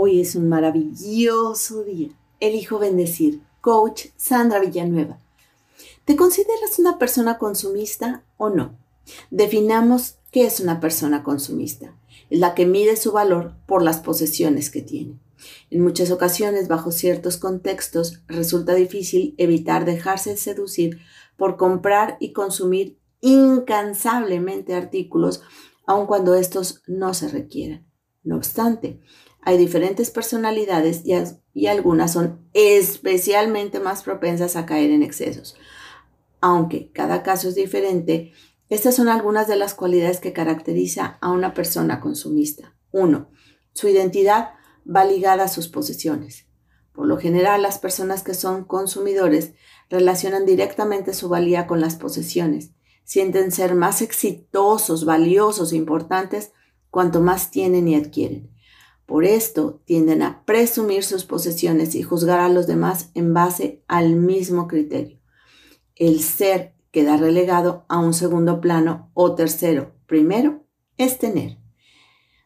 Hoy 0.00 0.20
es 0.20 0.36
un 0.36 0.48
maravilloso 0.48 1.82
día. 1.82 2.10
Elijo 2.38 2.78
bendecir. 2.78 3.42
Coach 3.60 4.10
Sandra 4.16 4.60
Villanueva. 4.60 5.18
¿Te 6.04 6.14
consideras 6.14 6.78
una 6.78 7.00
persona 7.00 7.36
consumista 7.36 8.22
o 8.36 8.48
no? 8.48 8.78
Definamos 9.32 10.18
qué 10.30 10.46
es 10.46 10.60
una 10.60 10.78
persona 10.78 11.24
consumista. 11.24 11.96
Es 12.30 12.38
la 12.38 12.54
que 12.54 12.64
mide 12.64 12.94
su 12.94 13.10
valor 13.10 13.54
por 13.66 13.82
las 13.82 13.98
posesiones 13.98 14.70
que 14.70 14.82
tiene. 14.82 15.18
En 15.68 15.82
muchas 15.82 16.12
ocasiones, 16.12 16.68
bajo 16.68 16.92
ciertos 16.92 17.36
contextos, 17.36 18.22
resulta 18.28 18.74
difícil 18.74 19.34
evitar 19.36 19.84
dejarse 19.84 20.36
seducir 20.36 21.00
por 21.36 21.56
comprar 21.56 22.18
y 22.20 22.32
consumir 22.32 22.96
incansablemente 23.20 24.76
artículos, 24.76 25.42
aun 25.88 26.06
cuando 26.06 26.36
estos 26.36 26.82
no 26.86 27.14
se 27.14 27.26
requieran. 27.26 27.87
No 28.22 28.36
obstante, 28.36 29.00
hay 29.42 29.56
diferentes 29.56 30.10
personalidades 30.10 31.02
y, 31.04 31.66
algunas 31.66 32.12
son 32.12 32.48
especialmente 32.52 33.80
más 33.80 34.02
propensas 34.02 34.56
a 34.56 34.66
caer 34.66 34.90
en 34.90 35.02
excesos. 35.02 35.56
Aunque 36.40 36.92
cada 36.92 37.22
caso 37.22 37.48
es 37.48 37.54
diferente, 37.54 38.32
estas 38.68 38.96
son 38.96 39.08
algunas 39.08 39.48
de 39.48 39.56
las 39.56 39.74
cualidades 39.74 40.20
que 40.20 40.32
caracteriza 40.32 41.18
a 41.20 41.30
una 41.30 41.54
persona 41.54 42.00
consumista. 42.00 42.74
1. 42.92 43.30
Su 43.72 43.88
identidad 43.88 44.50
va 44.84 45.04
ligada 45.04 45.44
a 45.44 45.48
sus 45.48 45.68
posesiones. 45.68 46.46
Por 46.92 47.06
lo 47.06 47.16
general, 47.16 47.62
las 47.62 47.78
personas 47.78 48.22
que 48.22 48.34
son 48.34 48.64
consumidores 48.64 49.52
relacionan 49.88 50.44
directamente 50.44 51.14
su 51.14 51.28
valía 51.28 51.66
con 51.66 51.80
las 51.80 51.96
posesiones. 51.96 52.72
Sienten 53.04 53.52
ser 53.52 53.74
más 53.74 54.02
exitosos, 54.02 55.04
valiosos 55.04 55.72
e 55.72 55.76
importantes 55.76 56.52
cuanto 56.98 57.20
más 57.20 57.52
tienen 57.52 57.86
y 57.86 57.94
adquieren. 57.94 58.50
Por 59.06 59.24
esto 59.24 59.80
tienden 59.84 60.20
a 60.20 60.44
presumir 60.44 61.04
sus 61.04 61.24
posesiones 61.24 61.94
y 61.94 62.02
juzgar 62.02 62.40
a 62.40 62.48
los 62.48 62.66
demás 62.66 63.12
en 63.14 63.32
base 63.32 63.84
al 63.86 64.16
mismo 64.16 64.66
criterio. 64.66 65.20
El 65.94 66.18
ser 66.18 66.74
queda 66.90 67.16
relegado 67.16 67.84
a 67.88 68.00
un 68.00 68.14
segundo 68.14 68.60
plano 68.60 69.12
o 69.14 69.36
tercero. 69.36 69.94
Primero 70.06 70.66
es 70.96 71.20
tener. 71.20 71.58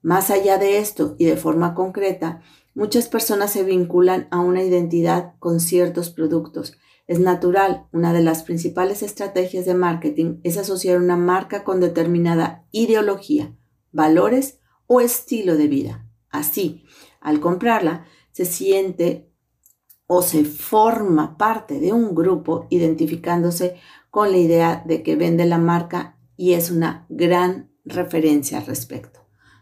Más 0.00 0.30
allá 0.30 0.56
de 0.56 0.78
esto 0.78 1.14
y 1.18 1.26
de 1.26 1.36
forma 1.36 1.74
concreta, 1.74 2.40
muchas 2.74 3.06
personas 3.06 3.52
se 3.52 3.64
vinculan 3.64 4.28
a 4.30 4.40
una 4.40 4.62
identidad 4.62 5.34
con 5.40 5.60
ciertos 5.60 6.08
productos. 6.08 6.78
Es 7.06 7.20
natural, 7.20 7.86
una 7.92 8.14
de 8.14 8.22
las 8.22 8.44
principales 8.44 9.02
estrategias 9.02 9.66
de 9.66 9.74
marketing 9.74 10.40
es 10.42 10.56
asociar 10.56 10.96
una 10.96 11.18
marca 11.18 11.64
con 11.64 11.80
determinada 11.80 12.64
ideología, 12.72 13.54
valores 13.92 14.60
o 14.86 15.00
estilo 15.00 15.56
de 15.56 15.68
vida. 15.68 16.06
Así, 16.30 16.84
al 17.20 17.40
comprarla, 17.40 18.06
se 18.32 18.44
siente 18.44 19.30
o 20.06 20.22
se 20.22 20.44
forma 20.44 21.36
parte 21.36 21.78
de 21.80 21.92
un 21.92 22.14
grupo 22.14 22.66
identificándose 22.70 23.76
con 24.10 24.32
la 24.32 24.38
idea 24.38 24.82
de 24.86 25.02
que 25.02 25.16
vende 25.16 25.44
la 25.44 25.58
marca 25.58 26.18
y 26.36 26.54
es 26.54 26.70
una 26.70 27.06
gran 27.08 27.70
referencia 27.84 28.58
al 28.58 28.66
respecto. 28.66 29.20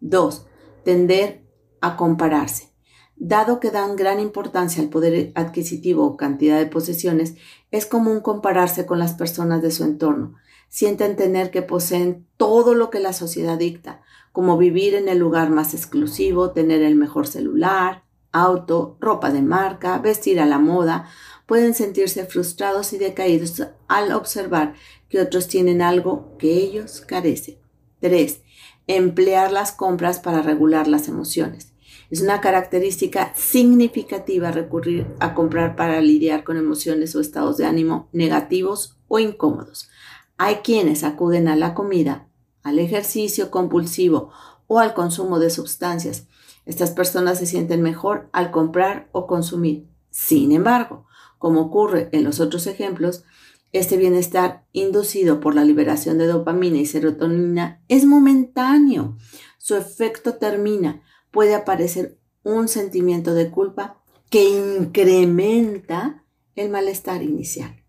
Dos, 0.00 0.46
Tender 0.84 1.44
a 1.80 1.96
compararse. 1.96 2.72
Dado 3.16 3.58
que 3.58 3.70
dan 3.70 3.96
gran 3.96 4.20
importancia 4.20 4.80
al 4.82 4.88
poder 4.88 5.32
adquisitivo 5.34 6.06
o 6.06 6.16
cantidad 6.16 6.56
de 6.56 6.66
posesiones, 6.66 7.34
es 7.70 7.84
común 7.84 8.20
compararse 8.20 8.86
con 8.86 8.98
las 8.98 9.14
personas 9.14 9.60
de 9.60 9.72
su 9.72 9.84
entorno. 9.84 10.36
Sienten 10.68 11.16
tener 11.16 11.50
que 11.50 11.62
poseen 11.62 12.26
todo 12.36 12.74
lo 12.74 12.90
que 12.90 13.00
la 13.00 13.12
sociedad 13.12 13.58
dicta, 13.58 14.02
como 14.32 14.58
vivir 14.58 14.94
en 14.94 15.08
el 15.08 15.18
lugar 15.18 15.50
más 15.50 15.74
exclusivo, 15.74 16.50
tener 16.50 16.82
el 16.82 16.94
mejor 16.94 17.26
celular, 17.26 18.04
auto, 18.32 18.96
ropa 19.00 19.30
de 19.30 19.42
marca, 19.42 19.98
vestir 19.98 20.40
a 20.40 20.46
la 20.46 20.58
moda, 20.58 21.08
pueden 21.46 21.74
sentirse 21.74 22.26
frustrados 22.26 22.92
y 22.92 22.98
decaídos 22.98 23.62
al 23.88 24.12
observar 24.12 24.74
que 25.08 25.20
otros 25.20 25.48
tienen 25.48 25.80
algo 25.80 26.36
que 26.38 26.52
ellos 26.52 27.00
carecen. 27.00 27.56
3. 28.00 28.42
Emplear 28.86 29.50
las 29.50 29.72
compras 29.72 30.18
para 30.20 30.42
regular 30.42 30.86
las 30.88 31.08
emociones. 31.08 31.72
Es 32.10 32.22
una 32.22 32.40
característica 32.40 33.32
significativa 33.34 34.50
recurrir 34.50 35.06
a 35.20 35.34
comprar 35.34 35.76
para 35.76 36.00
lidiar 36.00 36.44
con 36.44 36.56
emociones 36.56 37.14
o 37.14 37.20
estados 37.20 37.56
de 37.56 37.66
ánimo 37.66 38.08
negativos 38.12 38.96
o 39.08 39.18
incómodos. 39.18 39.90
Hay 40.38 40.56
quienes 40.56 41.04
acuden 41.04 41.48
a 41.48 41.56
la 41.56 41.74
comida 41.74 42.28
al 42.62 42.78
ejercicio 42.78 43.50
compulsivo 43.50 44.30
o 44.66 44.78
al 44.78 44.94
consumo 44.94 45.38
de 45.38 45.50
sustancias. 45.50 46.26
Estas 46.64 46.90
personas 46.92 47.38
se 47.38 47.46
sienten 47.46 47.82
mejor 47.82 48.28
al 48.32 48.50
comprar 48.50 49.08
o 49.12 49.26
consumir. 49.26 49.88
Sin 50.10 50.52
embargo, 50.52 51.06
como 51.38 51.62
ocurre 51.62 52.08
en 52.12 52.24
los 52.24 52.40
otros 52.40 52.66
ejemplos, 52.66 53.24
este 53.72 53.96
bienestar 53.96 54.64
inducido 54.72 55.40
por 55.40 55.54
la 55.54 55.64
liberación 55.64 56.18
de 56.18 56.26
dopamina 56.26 56.78
y 56.78 56.86
serotonina 56.86 57.82
es 57.88 58.04
momentáneo. 58.04 59.16
Su 59.58 59.76
efecto 59.76 60.34
termina. 60.34 61.02
Puede 61.30 61.54
aparecer 61.54 62.18
un 62.42 62.68
sentimiento 62.68 63.34
de 63.34 63.50
culpa 63.50 64.02
que 64.30 64.48
incrementa 64.48 66.24
el 66.54 66.70
malestar 66.70 67.22
inicial. 67.22 67.82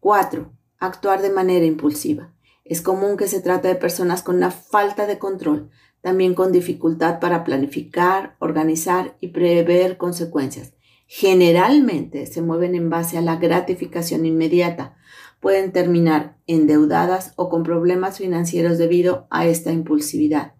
4. 0.00 0.52
Actuar 0.78 1.22
de 1.22 1.30
manera 1.30 1.64
impulsiva. 1.64 2.34
Es 2.64 2.80
común 2.80 3.16
que 3.16 3.28
se 3.28 3.40
trate 3.40 3.68
de 3.68 3.74
personas 3.74 4.22
con 4.22 4.36
una 4.36 4.50
falta 4.50 5.06
de 5.06 5.18
control, 5.18 5.70
también 6.00 6.34
con 6.34 6.50
dificultad 6.50 7.20
para 7.20 7.44
planificar, 7.44 8.36
organizar 8.38 9.16
y 9.20 9.28
prever 9.28 9.98
consecuencias. 9.98 10.74
Generalmente 11.06 12.26
se 12.26 12.42
mueven 12.42 12.74
en 12.74 12.90
base 12.90 13.18
a 13.18 13.20
la 13.20 13.36
gratificación 13.36 14.26
inmediata. 14.26 14.96
Pueden 15.40 15.72
terminar 15.72 16.38
endeudadas 16.46 17.32
o 17.36 17.50
con 17.50 17.62
problemas 17.62 18.18
financieros 18.18 18.78
debido 18.78 19.26
a 19.30 19.46
esta 19.46 19.72
impulsividad. 19.72 20.54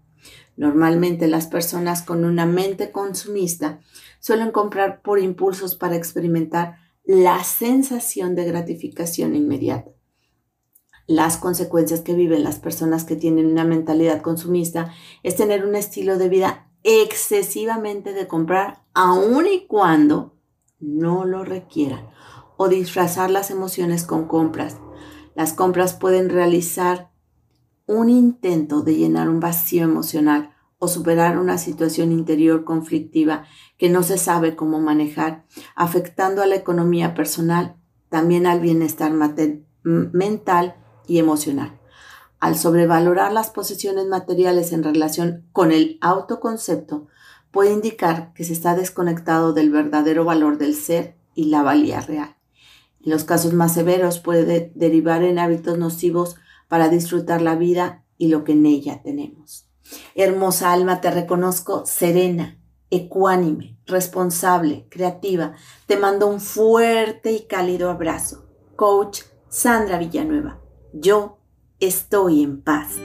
Normalmente 0.56 1.26
las 1.26 1.46
personas 1.46 2.02
con 2.02 2.25
una 2.25 2.46
mente 2.46 2.92
consumista 2.92 3.81
suelen 4.20 4.52
comprar 4.52 5.02
por 5.02 5.19
impulsos 5.19 5.75
para 5.75 5.96
experimentar 5.96 6.76
la 7.04 7.42
sensación 7.44 8.34
de 8.34 8.44
gratificación 8.44 9.34
inmediata 9.34 9.91
las 11.06 11.37
consecuencias 11.37 12.00
que 12.00 12.15
viven 12.15 12.44
las 12.44 12.59
personas 12.59 13.04
que 13.04 13.16
tienen 13.16 13.47
una 13.47 13.65
mentalidad 13.65 14.22
consumista 14.22 14.92
es 15.22 15.37
tener 15.37 15.66
un 15.66 15.75
estilo 15.75 16.19
de 16.19 16.28
vida 16.28 16.70
excesivamente 16.82 18.12
de 18.12 18.26
comprar 18.26 18.84
aun 18.94 19.47
y 19.47 19.66
cuando 19.66 20.34
no 20.81 21.25
lo 21.25 21.44
requieran 21.44 22.09
o 22.56 22.69
disfrazar 22.69 23.31
las 23.31 23.50
emociones 23.50 24.04
con 24.04 24.26
compras. 24.26 24.76
Las 25.34 25.53
compras 25.53 25.94
pueden 25.94 26.28
realizar 26.31 27.10
un 27.87 28.09
intento 28.09 28.82
de 28.82 28.97
llenar 28.97 29.28
un 29.28 29.41
vacío 29.41 29.84
emocional 29.84 30.54
o 30.78 30.88
superar 30.88 31.38
una 31.38 31.59
situación 31.59 32.12
interior 32.12 32.64
conflictiva 32.64 33.44
que 33.78 33.88
no 33.88 34.03
se 34.03 34.19
sabe 34.19 34.54
cómo 34.54 34.81
manejar, 34.81 35.47
afectando 35.75 36.43
a 36.43 36.47
la 36.47 36.56
economía 36.56 37.14
personal, 37.14 37.76
también 38.09 38.47
al 38.47 38.60
bienestar 38.60 39.12
mental 39.82 40.76
y 41.06 41.19
emocional. 41.19 41.78
Al 42.41 42.59
sobrevalorar 42.59 43.32
las 43.32 43.50
posesiones 43.50 44.06
materiales 44.06 44.72
en 44.72 44.82
relación 44.82 45.47
con 45.53 45.72
el 45.72 45.98
autoconcepto, 46.00 47.06
puede 47.50 47.72
indicar 47.72 48.32
que 48.34 48.44
se 48.44 48.53
está 48.53 48.75
desconectado 48.75 49.53
del 49.53 49.70
verdadero 49.70 50.25
valor 50.25 50.59
del 50.59 50.75
ser 50.75 51.16
y 51.34 51.44
la 51.47 51.62
valía 51.62 52.00
real. 52.00 52.37
En 53.04 53.12
los 53.12 53.25
casos 53.25 53.53
más 53.53 53.75
severos 53.75 54.19
puede 54.19 54.72
derivar 54.75 55.22
en 55.22 55.38
hábitos 55.38 55.78
nocivos 55.78 56.37
para 56.69 56.88
disfrutar 56.88 57.43
la 57.43 57.54
vida 57.54 58.04
y 58.19 58.28
lo 58.28 58.44
que 58.44 58.53
en 58.53 58.66
ella 58.66 59.03
tenemos. 59.03 59.69
Hermosa 60.14 60.72
alma, 60.72 61.00
te 61.00 61.10
reconozco 61.10 61.84
serena, 61.87 62.59
ecuánime, 62.91 63.78
responsable, 63.87 64.87
creativa. 64.88 65.55
Te 65.87 65.96
mando 65.96 66.26
un 66.26 66.40
fuerte 66.40 67.32
y 67.32 67.46
cálido 67.46 67.90
abrazo. 67.90 68.46
Coach 68.76 69.23
Sandra 69.49 69.99
Villanueva. 69.99 70.63
Yo 70.96 71.38
estoy 71.81 72.44
en 72.44 72.61
paz. 72.61 73.00